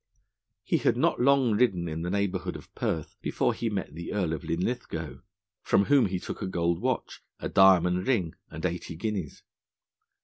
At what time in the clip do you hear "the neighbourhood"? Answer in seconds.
2.01-2.55